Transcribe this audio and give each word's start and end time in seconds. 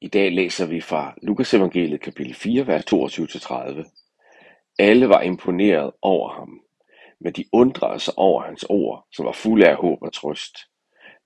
I 0.00 0.08
dag 0.08 0.32
læser 0.32 0.66
vi 0.66 0.80
fra 0.80 1.14
Lukas 1.22 1.54
evangeliet 1.54 2.00
kapitel 2.00 2.34
4, 2.34 2.66
vers 2.66 2.84
22-30. 2.92 4.74
Alle 4.78 5.08
var 5.08 5.20
imponeret 5.20 5.92
over 6.02 6.30
ham, 6.30 6.60
men 7.20 7.32
de 7.32 7.44
undrede 7.52 8.00
sig 8.00 8.14
over 8.16 8.42
hans 8.42 8.64
ord, 8.68 9.06
som 9.12 9.26
var 9.26 9.32
fulde 9.32 9.68
af 9.68 9.76
håb 9.76 10.02
og 10.02 10.12
trøst. 10.12 10.56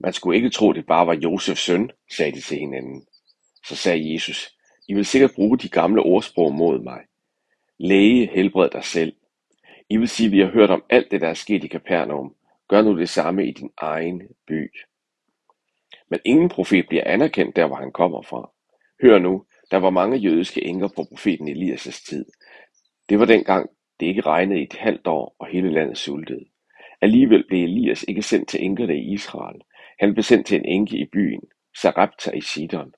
Man 0.01 0.13
skulle 0.13 0.37
ikke 0.37 0.51
tro, 0.51 0.73
det 0.73 0.87
bare 0.87 1.07
var 1.07 1.15
Josefs 1.15 1.61
søn, 1.61 1.91
sagde 2.17 2.33
de 2.33 2.41
til 2.41 2.59
hinanden. 2.59 3.07
Så 3.67 3.77
sagde 3.77 4.13
Jesus, 4.13 4.57
I 4.89 4.95
vil 4.95 5.07
sikkert 5.07 5.35
bruge 5.35 5.59
de 5.59 5.69
gamle 5.69 6.03
ordsprog 6.03 6.55
mod 6.55 6.83
mig. 6.83 7.01
Læge, 7.79 8.27
helbred 8.27 8.71
dig 8.71 8.85
selv. 8.85 9.17
I 9.89 9.97
vil 9.97 10.09
sige, 10.09 10.31
vi 10.31 10.39
har 10.39 10.51
hørt 10.51 10.71
om 10.71 10.85
alt 10.91 11.11
det, 11.11 11.21
der 11.21 11.29
er 11.29 11.35
sket 11.35 11.65
i 11.65 11.69
Kapernaum. 11.69 12.35
Gør 12.69 12.83
nu 12.83 12.99
det 12.99 13.09
samme 13.09 13.47
i 13.47 13.53
din 13.53 13.71
egen 13.77 14.23
by. 14.47 14.73
Men 16.11 16.21
ingen 16.25 16.49
profet 16.49 16.89
bliver 16.89 17.03
anerkendt 17.07 17.57
der, 17.57 17.67
hvor 17.67 17.77
han 17.77 17.93
kommer 17.93 18.23
fra. 18.23 18.51
Hør 19.03 19.19
nu, 19.19 19.45
der 19.71 19.77
var 19.77 19.91
mange 19.91 20.17
jødiske 20.17 20.65
enker 20.65 20.89
på 20.89 21.05
profeten 21.09 21.49
Elias' 21.49 22.09
tid. 22.09 22.25
Det 23.09 23.19
var 23.19 23.25
dengang, 23.25 23.71
det 24.01 24.07
ikke 24.07 24.21
regnede 24.21 24.61
i 24.61 24.63
et 24.63 24.77
halvt 24.77 25.07
år, 25.07 25.37
og 25.39 25.47
hele 25.47 25.73
landet 25.73 25.99
sultede. 25.99 26.45
Alligevel 27.01 27.45
blev 27.49 27.65
Elias 27.65 28.05
ikke 28.09 28.23
sendt 28.23 28.49
til 28.49 28.65
enkerne 28.65 28.97
i 28.97 29.13
Israel. 29.13 29.61
Han 29.99 30.15
blev 30.15 30.23
sendt 30.23 30.47
til 30.47 30.57
en 30.59 30.65
enke 30.65 30.97
i 30.97 31.05
byen, 31.13 31.41
Sarepta 31.77 32.31
i 32.31 32.41
Sidon. 32.41 32.93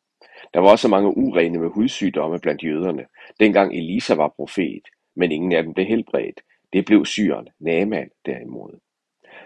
Der 0.55 0.61
var 0.61 0.71
også 0.71 0.89
mange 0.89 1.17
urene 1.17 1.59
med 1.59 1.69
hudsygdomme 1.69 2.39
blandt 2.41 2.65
jøderne, 2.65 3.07
dengang 3.41 3.75
Elisa 3.75 4.15
var 4.15 4.35
profet, 4.37 4.83
men 5.17 5.33
ingen 5.33 5.53
af 5.53 5.63
dem 5.63 5.75
blev 5.75 5.87
helbredt. 5.87 6.41
Det 6.73 6.85
blev 6.85 7.05
syren, 7.05 7.49
Naaman 7.61 8.11
derimod. 8.27 8.81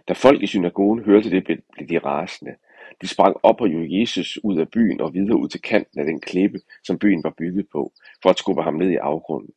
Da 0.08 0.12
folk 0.12 0.42
i 0.42 0.46
synagogen 0.46 1.04
hørte 1.04 1.30
det, 1.30 1.44
blev 1.44 1.88
de 1.88 1.98
rasende. 1.98 2.54
De 3.00 3.08
sprang 3.08 3.36
op 3.42 3.60
og 3.60 3.68
jog 3.68 4.00
Jesus 4.00 4.38
ud 4.44 4.58
af 4.58 4.70
byen 4.70 5.00
og 5.00 5.14
videre 5.14 5.36
ud 5.36 5.48
til 5.48 5.62
kanten 5.62 6.00
af 6.00 6.06
den 6.06 6.20
klippe, 6.20 6.60
som 6.84 6.98
byen 6.98 7.24
var 7.24 7.34
bygget 7.38 7.68
på, 7.72 7.92
for 8.22 8.30
at 8.30 8.38
skubbe 8.38 8.62
ham 8.62 8.74
ned 8.74 8.90
i 8.90 8.96
afgrunden. 8.96 9.54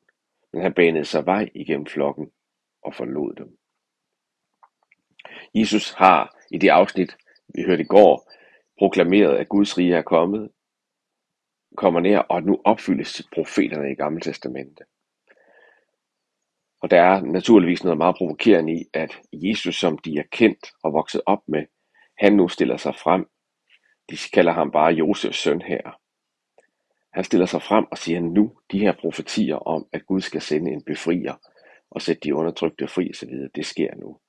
Men 0.53 0.61
han 0.61 0.73
banede 0.73 1.05
sig 1.05 1.25
vej 1.25 1.49
igennem 1.55 1.85
flokken 1.85 2.31
og 2.83 2.95
forlod 2.95 3.35
dem. 3.35 3.57
Jesus 5.55 5.91
har 5.91 6.37
i 6.51 6.57
det 6.57 6.69
afsnit, 6.69 7.17
vi 7.55 7.63
hørte 7.63 7.83
i 7.83 7.85
går, 7.85 8.31
proklameret, 8.77 9.37
at 9.37 9.49
Guds 9.49 9.77
rige 9.77 9.95
er 9.95 10.01
kommet, 10.01 10.51
kommer 11.77 11.99
nær, 11.99 12.19
og 12.19 12.43
nu 12.43 12.61
opfyldes 12.65 13.27
profeterne 13.33 13.91
i 13.91 13.95
Gamle 13.95 14.21
Testamente. 14.21 14.83
Og 16.81 16.91
der 16.91 17.01
er 17.01 17.21
naturligvis 17.21 17.83
noget 17.83 17.97
meget 17.97 18.15
provokerende 18.15 18.73
i, 18.73 18.85
at 18.93 19.21
Jesus, 19.33 19.75
som 19.75 19.97
de 19.97 20.17
er 20.17 20.23
kendt 20.31 20.71
og 20.83 20.93
vokset 20.93 21.21
op 21.25 21.43
med, 21.47 21.65
han 22.19 22.33
nu 22.33 22.47
stiller 22.47 22.77
sig 22.77 22.95
frem. 22.95 23.29
De 24.09 24.17
kalder 24.33 24.51
ham 24.51 24.71
bare 24.71 24.93
Josefs 24.93 25.37
søn 25.37 25.61
her. 25.61 25.99
Han 27.13 27.23
stiller 27.23 27.45
sig 27.45 27.61
frem 27.61 27.85
og 27.91 27.97
siger 27.97 28.19
nu, 28.19 28.57
de 28.71 28.79
her 28.79 28.93
profetier 28.99 29.55
om, 29.55 29.87
at 29.93 30.05
Gud 30.05 30.21
skal 30.21 30.41
sende 30.41 30.71
en 30.71 30.83
befrier 30.83 31.35
og 31.91 32.01
sætte 32.01 32.21
de 32.21 32.35
undertrykte 32.35 32.87
fri 32.87 33.09
osv., 33.09 33.29
det 33.55 33.65
sker 33.65 33.95
nu. 33.95 34.19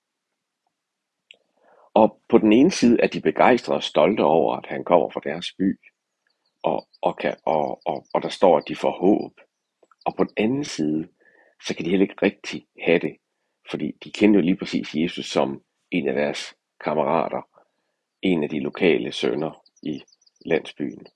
Og 1.94 2.20
på 2.28 2.38
den 2.38 2.52
ene 2.52 2.70
side 2.70 3.00
er 3.02 3.06
de 3.06 3.20
begejstrede 3.20 3.77
og 3.77 3.82
stolte 3.82 4.20
over, 4.20 4.56
at 4.56 4.66
han 4.66 4.84
kommer 4.84 5.10
fra 5.10 5.20
deres 5.25 5.52
by, 5.58 5.80
og, 6.62 6.88
og, 7.02 7.16
kan, 7.16 7.36
og, 7.44 7.80
og, 7.86 8.06
og 8.14 8.22
der 8.22 8.28
står, 8.28 8.58
at 8.58 8.69
de 8.69 8.77
får 8.77 8.91
håb. 8.91 9.41
Og 10.06 10.16
på 10.16 10.25
den 10.25 10.32
anden 10.36 10.64
side, 10.64 11.08
så 11.66 11.75
kan 11.75 11.84
de 11.84 11.91
heller 11.91 12.06
ikke 12.06 12.22
rigtig 12.22 12.66
have 12.82 12.98
det, 12.98 13.16
fordi 13.70 13.92
de 14.04 14.12
kender 14.12 14.41
jo 14.41 14.44
lige 14.44 14.56
præcis 14.56 14.94
Jesus 14.94 15.27
som 15.27 15.62
en 15.91 16.08
af 16.08 16.14
deres 16.14 16.54
kammerater, 16.84 17.59
en 18.22 18.42
af 18.42 18.48
de 18.48 18.60
lokale 18.60 19.12
sønner 19.12 19.64
i 19.82 20.02
landsbyen. 20.46 21.06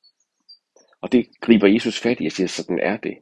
Og 1.00 1.12
det 1.12 1.28
griber 1.40 1.66
Jesus 1.68 2.00
fat 2.00 2.16
i 2.20 2.26
og 2.26 2.32
siger, 2.32 2.46
sådan 2.46 2.78
er 2.78 2.96
det. 2.96 3.18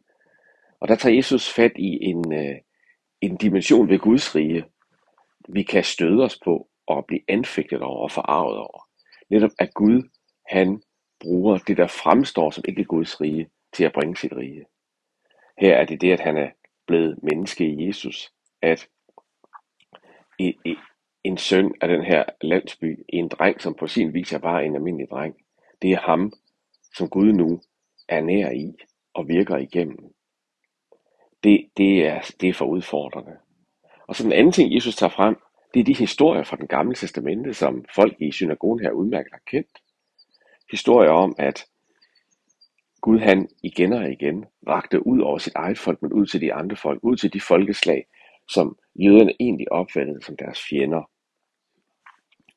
Og 0.80 0.88
der 0.88 0.94
tager 0.96 1.16
Jesus 1.16 1.52
fat 1.52 1.72
i 1.76 2.04
en, 2.04 2.32
øh, 2.32 2.56
en 3.20 3.36
dimension 3.36 3.88
ved 3.88 3.98
Guds 3.98 4.34
rige, 4.34 4.64
vi 5.48 5.62
kan 5.62 5.84
støde 5.84 6.24
os 6.24 6.38
på 6.44 6.68
og 6.86 7.06
blive 7.06 7.20
anfægtet 7.28 7.82
over 7.82 8.02
og 8.02 8.10
forarvet 8.10 8.58
over. 8.58 8.88
Netop 9.30 9.50
at 9.58 9.74
Gud, 9.74 10.08
han 10.48 10.82
bruger 11.20 11.58
det, 11.58 11.76
der 11.76 11.86
fremstår 11.86 12.50
som 12.50 12.64
ikke 12.68 12.84
Guds 12.84 13.20
rige, 13.20 13.50
til 13.72 13.84
at 13.84 13.92
bringe 13.92 14.16
sit 14.16 14.32
rige. 14.32 14.64
Her 15.58 15.76
er 15.76 15.84
det 15.84 16.00
det, 16.00 16.12
at 16.12 16.20
han 16.20 16.36
er 16.36 16.50
blevet 16.86 17.18
menneske 17.22 17.66
i 17.66 17.86
Jesus, 17.86 18.32
at 18.62 18.88
en 21.24 21.36
søn 21.38 21.74
af 21.80 21.88
den 21.88 22.04
her 22.04 22.24
landsby, 22.40 23.04
en 23.08 23.28
dreng, 23.28 23.60
som 23.60 23.74
på 23.74 23.86
sin 23.86 24.14
vis 24.14 24.32
er 24.32 24.38
bare 24.38 24.64
en 24.64 24.74
almindelig 24.74 25.10
dreng, 25.10 25.36
det 25.82 25.90
er 25.90 26.00
ham, 26.00 26.32
som 26.94 27.08
Gud 27.08 27.32
nu 27.32 27.60
er 28.08 28.20
nær 28.20 28.50
i 28.50 28.74
og 29.14 29.28
virker 29.28 29.56
igennem. 29.56 30.14
Det, 31.44 31.68
det, 31.76 32.06
er, 32.06 32.20
det 32.40 32.48
er 32.48 32.54
for 32.54 32.64
udfordrende. 32.64 33.36
Og 34.08 34.16
så 34.16 34.24
den 34.24 34.32
anden 34.32 34.52
ting, 34.52 34.74
Jesus 34.74 34.96
tager 34.96 35.10
frem, 35.10 35.36
det 35.74 35.80
er 35.80 35.84
de 35.84 35.94
historier 35.94 36.42
fra 36.42 36.56
den 36.56 36.66
gamle 36.66 36.94
testamente, 36.94 37.54
som 37.54 37.84
folk 37.94 38.14
i 38.20 38.32
synagogen 38.32 38.80
her 38.80 38.90
udmærket 38.90 39.32
har 39.32 39.42
kendt. 39.46 39.78
Historier 40.70 41.10
om, 41.10 41.34
at 41.38 41.66
Gud 43.00 43.18
han 43.18 43.48
igen 43.62 43.92
og 43.92 44.12
igen 44.12 44.44
rakte 44.68 45.06
ud 45.06 45.20
over 45.20 45.38
sit 45.38 45.52
eget 45.54 45.78
folk, 45.78 46.02
men 46.02 46.12
ud 46.12 46.26
til 46.26 46.40
de 46.40 46.54
andre 46.54 46.76
folk, 46.76 47.00
ud 47.02 47.16
til 47.16 47.32
de 47.32 47.40
folkeslag, 47.40 48.06
som 48.48 48.76
jøderne 48.94 49.32
egentlig 49.40 49.72
opfattede 49.72 50.22
som 50.22 50.36
deres 50.36 50.62
fjender. 50.70 51.10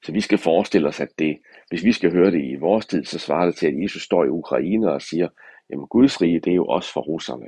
Så 0.05 0.11
vi 0.11 0.21
skal 0.21 0.37
forestille 0.37 0.87
os, 0.87 0.99
at 0.99 1.19
det, 1.19 1.39
hvis 1.69 1.83
vi 1.83 1.91
skal 1.91 2.11
høre 2.11 2.31
det 2.31 2.43
i 2.43 2.55
vores 2.55 2.85
tid, 2.85 3.05
så 3.05 3.19
svarer 3.19 3.45
det 3.45 3.55
til, 3.55 3.67
at 3.67 3.83
Jesus 3.83 4.01
står 4.01 4.23
i 4.25 4.29
Ukraine 4.29 4.91
og 4.91 5.01
siger, 5.01 5.29
jamen 5.69 5.87
Guds 5.87 6.21
rige, 6.21 6.39
det 6.39 6.51
er 6.51 6.55
jo 6.55 6.65
også 6.65 6.93
for 6.93 7.01
russerne. 7.01 7.47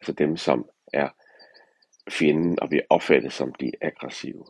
Altså 0.00 0.12
dem, 0.12 0.36
som 0.36 0.68
er 0.92 1.08
fjenden 2.10 2.60
og 2.60 2.68
bliver 2.68 2.82
opfattet 2.90 3.32
som 3.32 3.54
de 3.54 3.72
aggressive. 3.80 4.44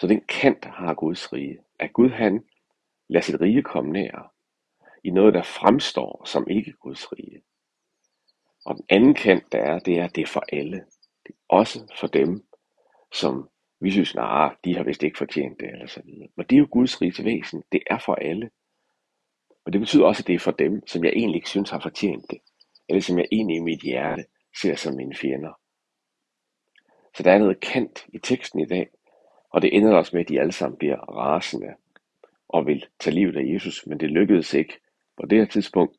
Så 0.00 0.06
den 0.06 0.20
kant 0.28 0.64
har 0.64 0.94
Guds 0.94 1.32
rige. 1.32 1.58
At 1.78 1.92
Gud 1.92 2.10
han 2.10 2.44
lader 3.08 3.22
sit 3.22 3.40
rige 3.40 3.62
komme 3.62 3.92
nær 3.92 4.32
i 5.04 5.10
noget, 5.10 5.34
der 5.34 5.42
fremstår 5.42 6.22
som 6.24 6.46
ikke 6.50 6.72
Guds 6.72 7.12
rige. 7.12 7.42
Og 8.64 8.76
den 8.76 8.84
anden 8.88 9.14
kant, 9.14 9.52
der 9.52 9.58
er, 9.58 9.78
det 9.78 9.98
er, 9.98 10.04
at 10.04 10.16
det 10.16 10.22
er 10.22 10.26
for 10.26 10.44
alle. 10.52 10.84
Det 11.26 11.34
er 11.34 11.38
også 11.48 11.94
for 12.00 12.06
dem, 12.06 12.44
som 13.12 13.48
vi 13.80 13.90
synes, 13.90 14.14
nej, 14.14 14.54
de 14.64 14.76
har 14.76 14.84
vist 14.84 15.02
ikke 15.02 15.18
fortjent 15.18 15.60
det, 15.60 15.68
eller 15.72 15.86
så 15.86 16.02
videre. 16.04 16.28
Men 16.36 16.46
det 16.46 16.56
er 16.56 16.60
jo 16.60 16.68
Guds 16.70 17.02
riges 17.02 17.24
væsen. 17.24 17.62
Det 17.72 17.82
er 17.90 17.98
for 17.98 18.14
alle. 18.14 18.50
Og 19.64 19.72
det 19.72 19.80
betyder 19.80 20.04
også, 20.04 20.22
at 20.22 20.26
det 20.26 20.34
er 20.34 20.38
for 20.38 20.50
dem, 20.50 20.86
som 20.86 21.04
jeg 21.04 21.12
egentlig 21.16 21.36
ikke 21.36 21.48
synes 21.48 21.70
har 21.70 21.80
fortjent 21.80 22.30
det. 22.30 22.38
Eller 22.88 23.00
som 23.00 23.18
jeg 23.18 23.26
egentlig 23.32 23.56
i 23.56 23.60
mit 23.60 23.82
hjerte 23.82 24.24
ser 24.60 24.74
som 24.74 24.94
mine 24.94 25.14
fjender. 25.14 25.52
Så 27.16 27.22
der 27.22 27.32
er 27.32 27.38
noget 27.38 27.60
kant 27.60 28.06
i 28.12 28.18
teksten 28.18 28.60
i 28.60 28.66
dag, 28.66 28.88
og 29.52 29.62
det 29.62 29.76
ender 29.76 29.96
også 29.96 30.16
med, 30.16 30.20
at 30.20 30.28
de 30.28 30.40
alle 30.40 30.52
sammen 30.52 30.78
bliver 30.78 30.96
rasende 30.96 31.74
og 32.48 32.66
vil 32.66 32.86
tage 33.00 33.14
livet 33.14 33.36
af 33.36 33.54
Jesus, 33.54 33.86
men 33.86 34.00
det 34.00 34.10
lykkedes 34.10 34.54
ikke. 34.54 34.80
På 35.20 35.26
det 35.26 35.38
her 35.38 35.46
tidspunkt 35.46 35.96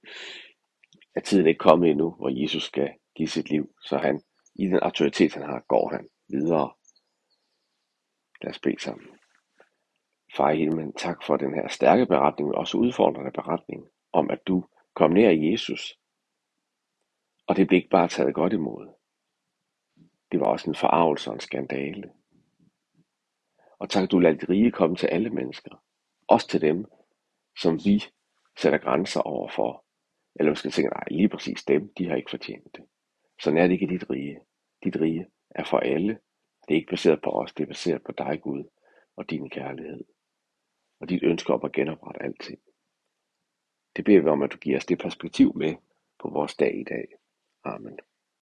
er 1.16 1.20
tiden 1.20 1.48
ikke 1.48 1.58
kommet 1.58 1.90
endnu, 1.90 2.10
hvor 2.10 2.42
Jesus 2.42 2.64
skal 2.64 2.90
give 3.16 3.28
sit 3.28 3.50
liv, 3.50 3.70
så 3.82 3.98
han 3.98 4.22
i 4.56 4.66
den 4.66 4.80
autoritet, 4.82 5.34
han 5.34 5.44
har, 5.44 5.64
går 5.68 5.90
han 5.90 6.08
videre 6.30 6.72
Lad 8.42 8.50
os 8.50 8.60
bede 8.60 8.82
sammen. 8.82 9.08
Far 10.36 10.52
i 10.52 10.58
himlen, 10.58 10.94
tak 10.94 11.24
for 11.24 11.38
den 11.38 11.54
her 11.54 11.68
stærke 11.68 12.06
beretning, 12.06 12.48
men 12.50 12.58
også 12.58 12.78
udfordrende 12.78 13.32
beretning 13.32 13.88
om, 14.14 14.30
at 14.30 14.48
du 14.48 14.66
kom 14.96 15.12
nær 15.12 15.30
Jesus. 15.30 15.98
Og 17.48 17.56
det 17.56 17.68
blev 17.68 17.78
ikke 17.78 17.90
bare 17.90 18.08
taget 18.08 18.36
godt 18.36 18.54
imod. 18.54 18.94
Det 20.32 20.40
var 20.40 20.46
også 20.46 20.70
en 20.70 20.76
forarvelse 20.76 21.30
og 21.30 21.34
en 21.34 21.40
skandale. 21.40 22.12
Og 23.80 23.90
tak, 23.90 24.12
du 24.12 24.20
lader 24.20 24.38
dit 24.38 24.50
rige 24.50 24.72
komme 24.72 24.96
til 24.96 25.08
alle 25.08 25.30
mennesker. 25.30 25.84
Også 26.28 26.48
til 26.48 26.62
dem, 26.62 26.86
som 27.62 27.80
vi 27.86 28.04
sætter 28.58 28.80
grænser 28.80 29.22
over 29.22 29.50
for. 29.50 29.86
Eller 30.36 30.52
vi 30.52 30.56
skal 30.56 30.72
tænke, 30.72 30.90
nej, 30.90 31.04
lige 31.12 31.30
præcis 31.30 31.64
dem, 31.64 31.94
de 31.98 32.08
har 32.08 32.16
ikke 32.16 32.30
fortjent 32.30 32.76
det. 32.76 32.86
Så 33.42 33.50
er 33.50 33.68
det 33.68 33.72
ikke 33.72 33.88
dit 33.88 34.10
rige. 34.10 34.40
Dit 34.84 34.96
rige 34.96 35.28
er 35.50 35.64
for 35.64 35.78
alle, 35.78 36.20
det 36.72 36.78
er 36.78 36.82
ikke 36.82 36.90
baseret 36.90 37.22
på 37.22 37.30
os, 37.30 37.54
det 37.54 37.64
er 37.64 37.68
baseret 37.68 38.04
på 38.04 38.12
dig, 38.12 38.42
Gud, 38.42 38.64
og 39.16 39.30
din 39.30 39.50
kærlighed. 39.50 40.04
Og 41.00 41.10
dit 41.10 41.24
ønske 41.24 41.54
om 41.54 41.62
at 41.64 41.72
genoprette 41.72 42.24
alting. 42.24 42.60
Det 43.96 44.06
beder 44.06 44.22
vi 44.22 44.28
om, 44.28 44.42
at 44.42 44.52
du 44.52 44.58
giver 44.58 44.78
os 44.78 44.86
det 44.86 45.00
perspektiv 45.00 45.56
med 45.56 45.76
på 46.20 46.30
vores 46.30 46.56
dag 46.56 46.80
i 46.80 46.84
dag. 46.84 47.06
Amen. 47.64 48.00